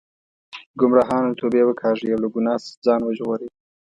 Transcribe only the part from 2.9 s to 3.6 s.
وژغورئ.